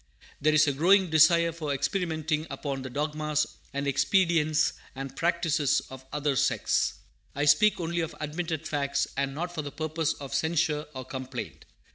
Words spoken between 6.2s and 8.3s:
sects. I speak only of